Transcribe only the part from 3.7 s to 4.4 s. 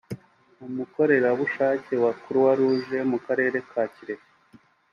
Kirehe